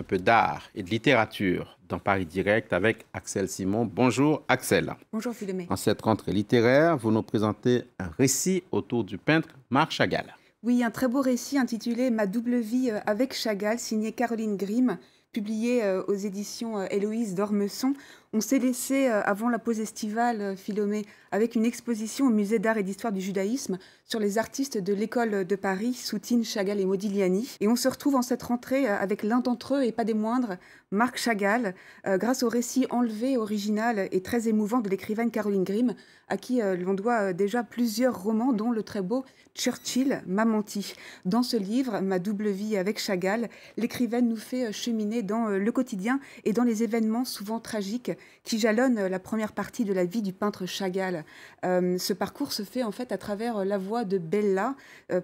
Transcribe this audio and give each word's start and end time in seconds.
un 0.00 0.02
peu 0.02 0.18
d'art 0.18 0.62
et 0.74 0.82
de 0.82 0.88
littérature 0.88 1.78
dans 1.88 1.98
Paris 1.98 2.24
Direct 2.24 2.72
avec 2.72 3.04
Axel 3.12 3.48
Simon. 3.48 3.84
Bonjour 3.84 4.42
Axel. 4.48 4.94
Bonjour 5.12 5.34
Philomé. 5.34 5.66
En 5.68 5.76
cette 5.76 6.00
rentrée 6.00 6.32
littéraire, 6.32 6.96
vous 6.96 7.10
nous 7.10 7.22
présentez 7.22 7.84
un 7.98 8.08
récit 8.18 8.62
autour 8.72 9.04
du 9.04 9.18
peintre 9.18 9.50
Marc 9.68 9.92
Chagall. 9.92 10.34
Oui, 10.62 10.82
un 10.82 10.90
très 10.90 11.06
beau 11.06 11.20
récit 11.20 11.58
intitulé 11.58 12.10
Ma 12.10 12.26
double 12.26 12.56
vie 12.56 12.90
euh, 12.90 13.00
avec 13.06 13.34
Chagall, 13.34 13.78
signé 13.78 14.12
Caroline 14.12 14.56
Grimm, 14.56 14.96
publié 15.32 15.84
euh, 15.84 16.02
aux 16.08 16.14
éditions 16.14 16.78
euh, 16.78 16.86
Héloïse 16.90 17.34
d'Ormesson. 17.34 17.92
On 18.32 18.40
s'est 18.40 18.60
laissé, 18.60 19.08
avant 19.08 19.48
la 19.48 19.58
pause 19.58 19.80
estivale, 19.80 20.56
Philomé, 20.56 21.04
avec 21.32 21.56
une 21.56 21.64
exposition 21.64 22.26
au 22.26 22.30
musée 22.30 22.60
d'art 22.60 22.78
et 22.78 22.84
d'histoire 22.84 23.12
du 23.12 23.20
judaïsme 23.20 23.76
sur 24.04 24.20
les 24.20 24.38
artistes 24.38 24.78
de 24.78 24.94
l'école 24.94 25.44
de 25.44 25.56
Paris, 25.56 25.94
Soutine, 25.94 26.44
Chagall 26.44 26.78
et 26.78 26.84
Modigliani. 26.84 27.56
Et 27.58 27.66
on 27.66 27.74
se 27.74 27.88
retrouve 27.88 28.14
en 28.14 28.22
cette 28.22 28.44
rentrée 28.44 28.86
avec 28.86 29.24
l'un 29.24 29.40
d'entre 29.40 29.74
eux, 29.74 29.82
et 29.82 29.90
pas 29.90 30.04
des 30.04 30.14
moindres, 30.14 30.58
Marc 30.92 31.18
Chagall, 31.18 31.74
grâce 32.04 32.44
au 32.44 32.48
récit 32.48 32.86
enlevé, 32.90 33.36
original 33.36 34.08
et 34.12 34.22
très 34.22 34.46
émouvant 34.46 34.78
de 34.78 34.88
l'écrivaine 34.88 35.32
Caroline 35.32 35.64
Grimm, 35.64 35.94
à 36.28 36.36
qui 36.36 36.60
l'on 36.60 36.94
doit 36.94 37.32
déjà 37.32 37.64
plusieurs 37.64 38.22
romans, 38.22 38.52
dont 38.52 38.70
le 38.70 38.84
très 38.84 39.02
beau 39.02 39.24
Churchill 39.54 40.22
m'a 40.26 40.44
menti. 40.44 40.94
Dans 41.24 41.42
ce 41.42 41.56
livre, 41.56 42.00
Ma 42.00 42.18
double 42.18 42.48
vie 42.48 42.76
avec 42.76 42.98
Chagall, 42.98 43.48
l'écrivaine 43.76 44.28
nous 44.28 44.36
fait 44.36 44.66
euh, 44.66 44.72
cheminer 44.72 45.22
dans 45.22 45.48
euh, 45.48 45.58
le 45.58 45.72
quotidien 45.72 46.20
et 46.44 46.52
dans 46.52 46.64
les 46.64 46.82
événements 46.82 47.24
souvent 47.24 47.60
tragiques 47.60 48.12
qui 48.44 48.58
jalonnent 48.58 48.98
euh, 48.98 49.08
la 49.08 49.18
première 49.18 49.52
partie 49.52 49.84
de 49.84 49.92
la 49.92 50.04
vie 50.04 50.22
du 50.22 50.32
peintre 50.32 50.66
Chagall. 50.66 51.24
ce 51.62 52.12
parcours 52.12 52.52
se 52.52 52.62
fait 52.62 52.82
en 52.82 52.92
fait 52.92 53.12
à 53.12 53.18
travers 53.18 53.64
la 53.64 53.78
voix 53.78 54.04
de 54.04 54.18
Bella, 54.18 54.74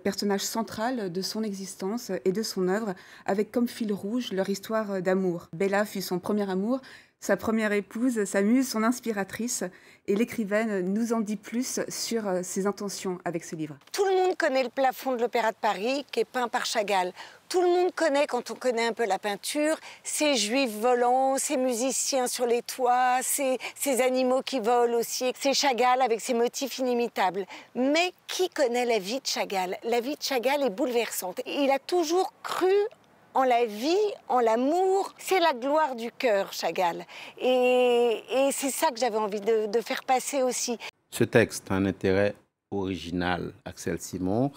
personnage 0.03 0.43
central 0.43 1.11
de 1.13 1.23
son 1.23 1.43
existence 1.43 2.11
et 2.25 2.33
de 2.33 2.43
son 2.43 2.69
œuvre, 2.69 2.95
avec 3.25 3.51
comme 3.51 3.69
fil 3.69 3.93
rouge 3.93 4.33
leur 4.33 4.49
histoire 4.49 5.03
d'amour. 5.03 5.49
Bella 5.53 5.85
fut 5.85 6.03
son 6.03 6.19
premier 6.19 6.49
amour, 6.51 6.81
sa 7.21 7.37
première 7.37 7.73
épouse, 7.73 8.25
sa 8.25 8.43
muse, 8.43 8.69
son 8.69 8.83
inspiratrice. 8.83 9.65
Et 10.07 10.15
l'écrivaine 10.15 10.93
nous 10.93 11.13
en 11.13 11.21
dit 11.21 11.37
plus 11.37 11.81
sur 11.89 12.29
euh, 12.29 12.41
ses 12.43 12.67
intentions 12.67 13.19
avec 13.25 13.45
ce 13.45 13.57
livre. 13.57 13.77
Monde 14.37 14.51
connaît 14.51 14.63
le 14.63 14.69
plafond 14.69 15.13
de 15.13 15.21
l'Opéra 15.21 15.51
de 15.51 15.57
Paris 15.57 16.05
qui 16.11 16.21
est 16.21 16.25
peint 16.25 16.49
par 16.49 16.67
Chagall. 16.67 17.13
Tout 17.49 17.63
le 17.63 17.69
monde 17.69 17.93
connaît, 17.95 18.27
quand 18.27 18.51
on 18.51 18.55
connaît 18.55 18.87
un 18.87 18.93
peu 18.93 19.07
la 19.07 19.19
peinture, 19.19 19.77
ces 20.03 20.35
juifs 20.35 20.73
volants, 20.73 21.39
ces 21.39 21.57
musiciens 21.57 22.27
sur 22.27 22.47
les 22.47 22.63
toits, 22.63 23.19
ces, 23.23 23.59
ces 23.75 24.03
animaux 24.03 24.43
qui 24.43 24.61
volent 24.61 24.99
aussi, 24.99 25.33
ces 25.39 25.55
Chagall 25.55 26.03
avec 26.03 26.21
ses 26.21 26.35
motifs 26.35 26.79
inimitables. 26.79 27.47
Mais 27.75 28.13
qui 28.27 28.51
connaît 28.51 28.85
la 28.85 28.99
vie 28.99 29.21
de 29.21 29.27
Chagall? 29.27 29.77
La 29.85 30.01
vie 30.01 30.17
de 30.17 30.23
Chagall 30.23 30.63
est 30.63 30.71
bouleversante. 30.71 31.41
Il 31.47 31.71
a 31.71 31.79
toujours 31.79 32.33
cru 32.43 32.75
en 33.35 33.45
la 33.45 33.65
vie, 33.65 34.13
en 34.29 34.41
l'amour. 34.41 35.15
C'est 35.19 35.41
la 35.41 35.53
gloire 35.53 35.95
du 35.95 36.11
cœur, 36.11 36.53
Chagall. 36.53 37.05
Et, 37.41 38.23
c'est 38.53 38.71
ça 38.71 38.91
que 38.91 38.99
j'avais 38.99 39.19
envie 39.19 39.41
de, 39.41 39.67
de 39.67 39.81
faire 39.81 40.05
passer 40.05 40.43
aussi. 40.43 40.79
Ce 41.11 41.25
texte 41.25 41.71
a 41.71 41.75
un 41.75 41.87
intérêt 41.87 42.35
original, 42.71 43.53
Axel 43.65 44.01
Simon. 44.01 44.51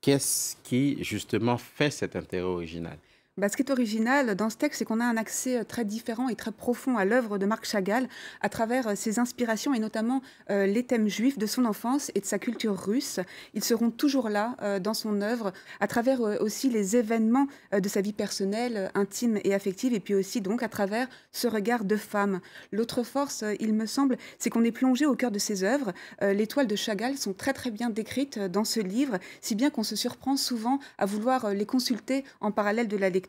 Qu'est-ce 0.00 0.56
qui, 0.64 1.02
justement, 1.02 1.58
fait 1.58 1.90
cet 1.90 2.16
intérêt 2.16 2.42
original? 2.42 2.98
Bah, 3.38 3.48
ce 3.48 3.56
qui 3.56 3.62
est 3.62 3.70
original 3.70 4.34
dans 4.34 4.50
ce 4.50 4.58
texte, 4.58 4.80
c'est 4.80 4.84
qu'on 4.84 5.00
a 5.00 5.06
un 5.06 5.16
accès 5.16 5.56
euh, 5.56 5.64
très 5.64 5.86
différent 5.86 6.28
et 6.28 6.34
très 6.34 6.52
profond 6.52 6.98
à 6.98 7.06
l'œuvre 7.06 7.38
de 7.38 7.46
Marc 7.46 7.64
Chagall 7.64 8.06
à 8.42 8.50
travers 8.50 8.88
euh, 8.88 8.94
ses 8.94 9.18
inspirations 9.18 9.72
et 9.72 9.78
notamment 9.78 10.20
euh, 10.50 10.66
les 10.66 10.84
thèmes 10.84 11.08
juifs 11.08 11.38
de 11.38 11.46
son 11.46 11.64
enfance 11.64 12.10
et 12.14 12.20
de 12.20 12.26
sa 12.26 12.38
culture 12.38 12.76
russe. 12.76 13.20
Ils 13.54 13.64
seront 13.64 13.90
toujours 13.90 14.28
là 14.28 14.54
dans 14.80 14.94
son 14.94 15.22
œuvre 15.22 15.52
à 15.80 15.86
travers 15.86 16.20
aussi 16.20 16.68
les 16.68 16.96
événements 16.96 17.46
de 17.72 17.88
sa 17.88 18.00
vie 18.00 18.12
personnelle, 18.12 18.90
intime 18.94 19.38
et 19.44 19.54
affective 19.54 19.94
et 19.94 20.00
puis 20.00 20.14
aussi 20.14 20.40
donc 20.40 20.62
à 20.62 20.68
travers 20.68 21.08
ce 21.30 21.48
regard 21.48 21.84
de 21.84 21.96
femme. 21.96 22.40
L'autre 22.70 23.02
force, 23.02 23.44
il 23.60 23.72
me 23.72 23.86
semble, 23.86 24.16
c'est 24.38 24.50
qu'on 24.50 24.64
est 24.64 24.72
plongé 24.72 25.06
au 25.06 25.14
cœur 25.14 25.30
de 25.30 25.38
ses 25.38 25.64
œuvres. 25.64 25.92
les 26.20 26.46
toiles 26.46 26.66
de 26.66 26.76
Chagall 26.76 27.16
sont 27.16 27.32
très 27.32 27.52
très 27.52 27.70
bien 27.70 27.90
décrites 27.90 28.38
dans 28.38 28.64
ce 28.64 28.80
livre, 28.80 29.18
si 29.40 29.54
bien 29.54 29.70
qu'on 29.70 29.84
se 29.84 29.96
surprend 29.96 30.36
souvent 30.36 30.78
à 30.98 31.06
vouloir 31.06 31.50
les 31.50 31.66
consulter 31.66 32.24
en 32.40 32.50
parallèle 32.50 32.88
de 32.88 32.96
la 32.96 33.10
lecture 33.10 33.21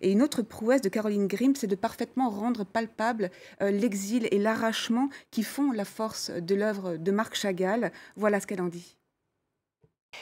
et 0.00 0.10
une 0.10 0.22
autre 0.22 0.42
prouesse 0.42 0.80
de 0.80 0.88
Caroline 0.88 1.26
Grimm, 1.26 1.54
c'est 1.54 1.66
de 1.66 1.76
parfaitement 1.76 2.30
rendre 2.30 2.64
palpable 2.64 3.30
euh, 3.62 3.70
l'exil 3.70 4.28
et 4.30 4.38
l'arrachement 4.38 5.08
qui 5.30 5.42
font 5.42 5.72
la 5.72 5.84
force 5.84 6.30
de 6.30 6.54
l'œuvre 6.54 6.96
de 6.96 7.10
Marc 7.10 7.34
Chagall. 7.34 7.92
Voilà 8.16 8.40
ce 8.40 8.46
qu'elle 8.46 8.62
en 8.62 8.68
dit. 8.68 8.96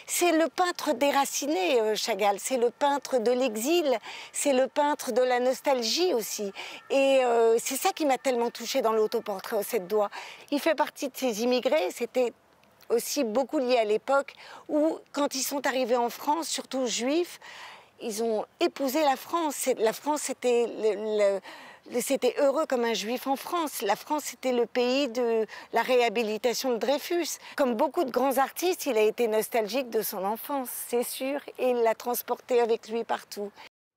C'est 0.07 0.33
le 0.33 0.49
peintre 0.49 0.93
déraciné, 0.93 1.81
euh, 1.81 1.95
Chagall. 1.95 2.37
C'est 2.39 2.59
le 2.59 2.71
peintre 2.71 3.19
de 3.19 3.31
l'exil. 3.31 3.99
C'est 4.33 4.53
le 4.53 4.67
peintre 4.67 5.13
de 5.13 5.23
la 5.23 5.41
nostalgie 5.41 6.13
aussi. 6.15 6.53
Et 6.91 7.21
euh, 7.25 7.57
c'est 7.59 7.77
ça 7.77 7.91
qui 7.93 8.05
m'a 8.05 8.19
tellement 8.19 8.51
touchée 8.51 8.83
dans 8.83 8.93
l'autoportrait 8.93 9.57
au 9.57 9.63
sept 9.63 9.87
doigts. 9.87 10.11
Il 10.51 10.61
fait 10.61 10.75
partie 10.75 11.09
de 11.09 11.17
ces 11.17 11.43
immigrés. 11.43 11.91
C'était 11.91 12.33
aussi 12.91 13.25
beaucoup 13.25 13.59
lié 13.59 13.79
à 13.79 13.85
l'époque 13.85 14.35
où, 14.69 14.99
quand 15.13 15.35
ils 15.35 15.43
sont 15.43 15.67
arrivés 15.67 15.97
en 15.97 16.11
France, 16.11 16.49
surtout 16.49 16.87
juifs, 16.87 17.41
ils 18.00 18.22
ont 18.22 18.44
épousé 18.60 19.00
la 19.03 19.16
France. 19.16 19.69
La 19.78 19.92
France, 19.92 20.22
c'était 20.22 20.66
c'était 22.00 22.34
heureux 22.38 22.66
comme 22.66 22.84
un 22.84 22.94
juif 22.94 23.26
en 23.26 23.36
France. 23.36 23.82
La 23.82 23.97
France, 23.97 24.25
c'était 24.25 24.53
le 24.53 24.66
pays 24.66 25.09
de 25.09 25.47
la 25.72 25.82
réhabilitation 25.82 26.72
de 26.72 26.76
Dreyfus. 26.76 27.38
Comme 27.56 27.75
beaucoup 27.75 28.04
de 28.04 28.10
grands 28.10 28.38
artistes, 28.38 28.86
il 28.86 28.97
a 28.97 29.03
été 29.03 29.26
nostalgique 29.26 29.91
de 29.91 30.03
son 30.03 30.25
enfance, 30.25 30.69
c'est 30.88 31.03
sûr, 31.03 31.41
et 31.59 31.70
il 31.70 31.76
l'a 31.82 31.94
transporté 31.94 32.60
avec 32.60 32.88
lui 32.88 33.04
partout. 33.04 33.50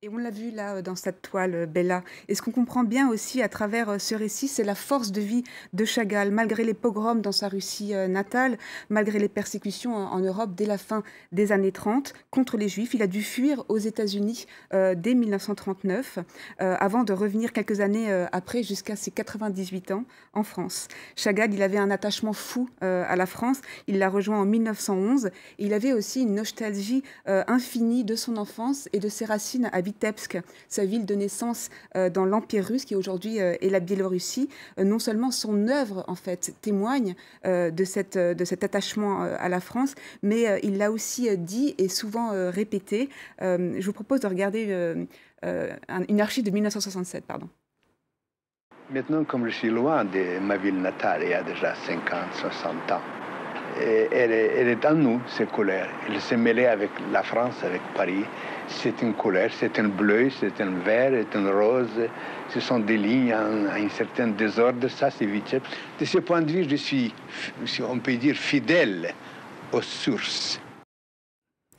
Et 0.04 0.08
on 0.08 0.16
l'a 0.16 0.30
vu 0.30 0.50
là 0.50 0.74
euh, 0.74 0.82
dans 0.82 0.96
cette 0.96 1.22
toile, 1.22 1.54
euh, 1.54 1.66
Bella. 1.66 2.02
Et 2.26 2.34
ce 2.34 2.42
qu'on 2.42 2.50
comprend 2.50 2.82
bien 2.82 3.08
aussi 3.08 3.40
à 3.40 3.48
travers 3.48 3.88
euh, 3.88 3.98
ce 3.98 4.16
récit, 4.16 4.48
c'est 4.48 4.64
la 4.64 4.74
force 4.74 5.12
de 5.12 5.20
vie 5.20 5.44
de 5.74 5.84
Chagall. 5.84 6.32
Malgré 6.32 6.64
les 6.64 6.74
pogroms 6.74 7.20
dans 7.20 7.30
sa 7.30 7.46
Russie 7.46 7.92
natale, 8.08 8.58
malgré 8.90 9.20
les 9.20 9.28
persécutions 9.28 9.94
en 9.94 10.18
Europe 10.18 10.56
dès 10.56 10.66
la 10.66 10.76
fin 10.76 11.04
des 11.30 11.52
années 11.52 11.70
30 11.70 12.14
contre 12.30 12.56
les 12.56 12.68
Juifs, 12.68 12.94
il 12.94 13.02
a 13.02 13.06
dû 13.06 13.22
fuir 13.22 13.64
aux 13.68 13.78
États-Unis 13.78 14.46
dès 14.72 15.14
1939, 15.14 16.18
avant 16.58 17.04
de 17.04 17.12
revenir 17.12 17.52
quelques 17.52 17.80
années 17.80 18.10
après 18.32 18.62
jusqu'à 18.62 18.96
ses 18.96 19.10
98 19.10 19.92
ans 19.92 20.04
en 20.32 20.42
France. 20.42 20.88
Chagall, 21.16 21.52
il 21.52 21.62
avait 21.62 21.78
un 21.78 21.90
attachement 21.90 22.32
fou 22.32 22.68
à 22.80 23.16
la 23.16 23.26
France. 23.26 23.60
Il 23.86 23.98
l'a 23.98 24.08
rejoint 24.08 24.40
en 24.40 24.46
1911. 24.46 25.26
Et 25.26 25.66
il 25.66 25.74
avait 25.74 25.92
aussi 25.92 26.22
une 26.22 26.34
nostalgie 26.34 27.02
infinie 27.26 28.04
de 28.04 28.16
son 28.16 28.36
enfance 28.36 28.88
et 28.92 28.98
de 28.98 29.08
ses 29.08 29.24
racines 29.24 29.68
à 29.72 29.82
Vitebsk, 29.92 30.38
sa 30.68 30.84
ville 30.84 31.06
de 31.06 31.14
naissance 31.14 31.68
euh, 31.96 32.08
dans 32.08 32.24
l'Empire 32.24 32.64
russe, 32.64 32.84
qui 32.84 32.96
aujourd'hui 32.96 33.40
euh, 33.40 33.54
est 33.60 33.68
la 33.68 33.80
Biélorussie, 33.80 34.48
euh, 34.78 34.84
non 34.84 34.98
seulement 34.98 35.30
son 35.30 35.68
œuvre, 35.68 36.04
en 36.08 36.14
fait, 36.14 36.54
témoigne 36.62 37.14
de, 37.44 37.84
cette, 37.84 38.16
de 38.16 38.44
cet 38.44 38.64
attachement 38.64 39.22
à 39.22 39.48
la 39.48 39.60
France, 39.60 39.94
mais 40.22 40.60
il 40.62 40.78
l'a 40.78 40.90
aussi 40.90 41.36
dit 41.36 41.74
et 41.78 41.88
souvent 41.88 42.30
répété. 42.50 43.08
je 43.40 43.84
vous 43.84 43.92
propose 43.92 44.20
de 44.20 44.26
regarder 44.26 45.06
une 45.42 46.20
archive 46.20 46.44
de 46.44 46.50
1967, 46.50 47.24
pardon. 47.26 47.48
Maintenant, 48.90 49.24
comme 49.24 49.48
je 49.48 49.54
suis 49.54 49.70
loin 49.70 50.04
de 50.04 50.38
ma 50.38 50.56
ville 50.56 50.80
natale, 50.80 51.22
il 51.24 51.30
y 51.30 51.34
a 51.34 51.42
déjà 51.42 51.74
50, 51.74 52.34
60 52.34 52.92
ans, 52.92 53.00
elle, 53.80 54.32
est, 54.32 54.52
elle 54.56 54.78
en 54.86 54.94
nous, 54.94 55.20
ces 55.26 55.46
couleurs. 55.46 55.88
Elle 56.08 56.20
s'est 56.20 56.36
mêlée 56.36 56.66
avec 56.66 56.90
la 57.12 57.22
France, 57.22 57.62
avec 57.64 57.80
Paris. 57.94 58.24
C'est 58.68 59.02
une 59.02 59.14
couleur, 59.14 59.50
c'est 59.52 59.78
un 59.78 59.88
bleu, 59.88 60.30
c'est 60.30 60.60
un 60.60 60.70
vert, 60.84 61.12
c'est 61.12 61.38
un 61.38 61.50
rose. 61.50 62.08
Ce 62.48 62.60
sont 62.60 62.78
des 62.78 62.96
lignes 62.96 63.34
en, 63.34 63.66
un 63.66 63.88
certain 63.88 64.28
désordre. 64.28 64.88
Ça, 64.88 65.10
c'est 65.10 65.26
Vitebsk. 65.26 65.64
De 65.98 66.04
ce 66.04 66.18
point 66.18 66.42
de 66.42 66.52
vue, 66.52 66.66
je 66.68 66.76
suis, 66.76 67.14
on 67.88 67.98
peut 67.98 68.16
dire, 68.16 68.36
fidèle 68.36 69.12
aux 69.72 69.82
sources 69.82 70.60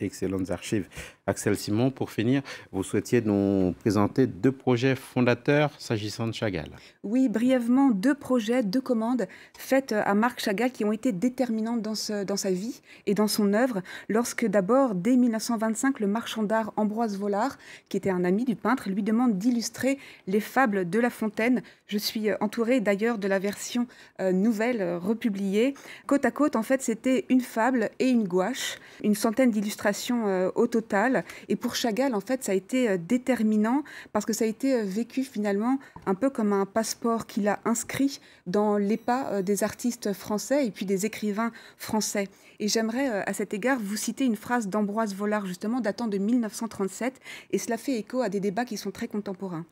excellentes 0.03 0.51
archives. 0.51 0.87
Axel 1.25 1.55
Simon, 1.55 1.89
pour 1.89 2.11
finir, 2.11 2.41
vous 2.73 2.83
souhaitiez 2.83 3.21
nous 3.21 3.73
présenter 3.79 4.27
deux 4.27 4.51
projets 4.51 4.95
fondateurs 4.95 5.71
s'agissant 5.79 6.27
de 6.27 6.33
Chagall. 6.33 6.69
Oui, 7.03 7.29
brièvement, 7.29 7.91
deux 7.91 8.13
projets, 8.13 8.61
deux 8.61 8.81
commandes 8.81 9.27
faites 9.57 9.93
à 9.93 10.13
Marc 10.15 10.41
Chagall 10.41 10.71
qui 10.71 10.83
ont 10.83 10.91
été 10.91 11.13
déterminantes 11.13 11.81
dans, 11.81 11.95
sa 11.95 12.51
vie 12.51 12.81
et 13.05 13.13
dans 13.13 13.29
son 13.29 13.53
œuvre, 13.53 13.81
lorsque 14.09 14.45
d'abord, 14.45 14.95
dès 14.95 15.15
1925, 15.15 16.01
le 16.01 16.07
marchand 16.07 16.43
d'art 16.43 16.73
Ambroise 16.75 17.17
Vollard, 17.17 17.57
qui 17.87 17.95
était 17.95 18.09
un 18.09 18.25
ami 18.25 18.43
du 18.43 18.57
peintre, 18.57 18.89
lui 18.89 19.01
demande 19.01 19.37
d'illustrer 19.37 19.99
les 20.27 20.41
fables 20.41 20.89
de 20.89 20.99
La 20.99 21.09
Fontaine. 21.09 21.61
Je 21.87 21.97
suis 21.97 22.33
entourée 22.41 22.81
d'ailleurs 22.81 23.17
de 23.17 23.29
la 23.29 23.39
version 23.39 23.87
euh, 24.19 24.33
nouvelle 24.33 24.97
republiée. 24.97 25.73
Côte 26.05 26.25
à 26.25 26.31
côte, 26.31 26.57
en 26.57 26.63
fait, 26.63 26.81
c'était 26.81 27.25
une 27.29 27.41
fable 27.41 27.91
et 27.99 28.09
une 28.09 28.27
gouache, 28.27 28.77
une 29.03 29.15
centaine 29.15 29.51
d'illustrations 29.51 29.92
inspiration 29.93 30.51
au 30.55 30.67
total. 30.67 31.23
Et 31.49 31.55
pour 31.55 31.75
Chagall, 31.75 32.15
en 32.15 32.19
fait, 32.19 32.43
ça 32.43 32.51
a 32.51 32.55
été 32.55 32.97
déterminant 32.97 33.83
parce 34.11 34.25
que 34.25 34.33
ça 34.33 34.45
a 34.45 34.47
été 34.47 34.81
vécu 34.81 35.23
finalement 35.23 35.77
un 36.05 36.15
peu 36.15 36.29
comme 36.29 36.51
un 36.51 36.65
passeport 36.65 37.27
qu'il 37.27 37.47
a 37.47 37.59
inscrit 37.63 38.19
dans 38.47 38.77
les 38.77 38.97
pas 38.97 39.41
des 39.41 39.63
artistes 39.63 40.13
français 40.13 40.65
et 40.65 40.71
puis 40.71 40.85
des 40.85 41.05
écrivains 41.05 41.51
français. 41.77 42.27
Et 42.59 42.67
j'aimerais 42.67 43.23
à 43.23 43.33
cet 43.33 43.53
égard 43.53 43.77
vous 43.79 43.97
citer 43.97 44.25
une 44.25 44.35
phrase 44.35 44.67
d'Ambroise 44.67 45.13
Vollard, 45.13 45.45
justement, 45.45 45.79
datant 45.79 46.07
de 46.07 46.17
1937, 46.17 47.19
et 47.51 47.57
cela 47.57 47.77
fait 47.77 47.97
écho 47.97 48.21
à 48.21 48.29
des 48.29 48.39
débats 48.39 48.65
qui 48.65 48.77
sont 48.77 48.91
très 48.91 49.07
contemporains. 49.07 49.65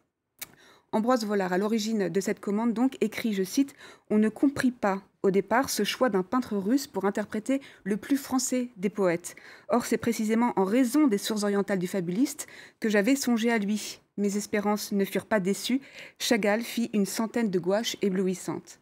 Ambroise 0.91 1.25
Vollard, 1.25 1.53
à 1.53 1.57
l'origine 1.57 2.09
de 2.09 2.21
cette 2.21 2.41
commande, 2.41 2.73
donc, 2.73 2.97
écrit, 3.01 3.33
je 3.33 3.44
cite, 3.44 3.73
On 4.09 4.18
ne 4.18 4.29
comprit 4.29 4.71
pas 4.71 5.01
au 5.23 5.31
départ 5.31 5.69
ce 5.69 5.83
choix 5.83 6.09
d'un 6.09 6.23
peintre 6.23 6.57
russe 6.57 6.88
pour 6.88 7.06
interpréter 7.06 7.62
le 7.83 7.97
plus 7.97 8.18
français 8.18 8.69
des 8.77 8.89
poètes. 8.89 9.35
Or, 9.69 9.85
c'est 9.85 9.97
précisément 9.97 10.53
en 10.56 10.63
raison 10.63 11.07
des 11.07 11.18
sources 11.18 11.44
orientales 11.44 11.79
du 11.79 11.88
fabuliste 11.88 12.47
que 12.79 12.89
j'avais 12.89 13.15
songé 13.15 13.51
à 13.51 13.57
lui. 13.57 14.01
Mes 14.18 14.38
espérances 14.38 14.91
ne 14.91 15.06
furent 15.06 15.25
pas 15.25 15.39
déçues. 15.39 15.81
Chagall 16.19 16.62
fit 16.62 16.89
une 16.94 17.06
centaine 17.06 17.50
de 17.50 17.59
gouaches 17.59 17.97
éblouissantes. 18.01 18.79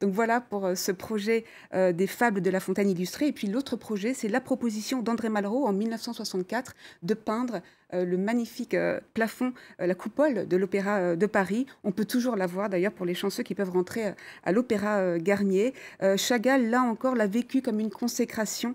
Donc 0.00 0.12
voilà 0.12 0.40
pour 0.40 0.64
euh, 0.64 0.74
ce 0.74 0.92
projet 0.92 1.44
euh, 1.74 1.92
des 1.92 2.06
fables 2.06 2.40
de 2.40 2.50
La 2.50 2.60
Fontaine 2.60 2.88
illustrée. 2.88 3.28
Et 3.28 3.32
puis 3.32 3.46
l'autre 3.46 3.76
projet, 3.76 4.14
c'est 4.14 4.28
la 4.28 4.40
proposition 4.40 5.02
d'André 5.02 5.28
Malraux 5.28 5.66
en 5.66 5.72
1964 5.72 6.74
de 7.02 7.14
peindre 7.14 7.60
euh, 7.92 8.04
le 8.04 8.16
magnifique 8.16 8.76
plafond, 9.14 9.52
la 9.78 9.94
coupole 9.94 10.48
de 10.48 10.56
l'Opéra 10.56 11.16
de 11.16 11.26
Paris. 11.26 11.66
On 11.84 11.92
peut 11.92 12.04
toujours 12.04 12.36
la 12.36 12.46
voir 12.46 12.70
d'ailleurs 12.70 12.92
pour 12.92 13.04
les 13.04 13.14
chanceux 13.14 13.42
qui 13.42 13.54
peuvent 13.54 13.70
rentrer 13.70 14.14
à 14.44 14.52
l'Opéra 14.52 15.18
Garnier. 15.18 15.74
Chagall, 16.16 16.70
là 16.70 16.82
encore, 16.82 17.14
l'a 17.14 17.26
vécu 17.26 17.62
comme 17.62 17.80
une 17.80 17.90
consécration 17.90 18.74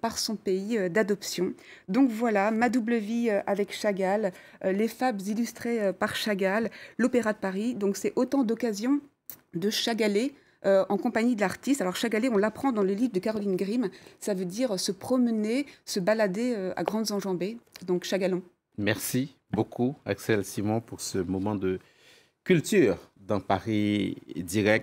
par 0.00 0.18
son 0.18 0.36
pays 0.36 0.90
d'adoption. 0.90 1.54
Donc 1.88 2.10
voilà, 2.10 2.50
ma 2.50 2.68
double 2.68 2.96
vie 2.96 3.30
avec 3.30 3.72
Chagall, 3.72 4.32
les 4.64 4.88
fables 4.88 5.22
illustrées 5.22 5.92
par 5.92 6.14
Chagall, 6.14 6.70
l'Opéra 6.98 7.32
de 7.32 7.38
Paris. 7.38 7.74
Donc 7.74 7.96
c'est 7.96 8.12
autant 8.16 8.44
d'occasions 8.44 9.00
de 9.54 9.70
chagaller 9.70 10.34
euh, 10.64 10.84
en 10.88 10.96
compagnie 10.96 11.34
de 11.34 11.40
l'artiste. 11.40 11.80
Alors 11.80 11.96
chagaller, 11.96 12.28
on 12.28 12.36
l'apprend 12.36 12.70
dans 12.72 12.82
le 12.82 12.92
livre 12.92 13.12
de 13.12 13.18
Caroline 13.18 13.56
Grimm, 13.56 13.90
ça 14.20 14.32
veut 14.32 14.44
dire 14.44 14.78
se 14.78 14.92
promener, 14.92 15.66
se 15.84 15.98
balader 15.98 16.54
euh, 16.56 16.72
à 16.76 16.84
grandes 16.84 17.10
enjambées, 17.10 17.58
donc 17.84 18.04
chagallons. 18.04 18.42
Merci 18.78 19.36
beaucoup 19.50 19.96
Axel 20.06 20.44
Simon 20.44 20.80
pour 20.80 21.00
ce 21.00 21.18
moment 21.18 21.56
de 21.56 21.80
culture 22.44 22.96
dans 23.16 23.40
Paris 23.40 24.16
Direct. 24.36 24.80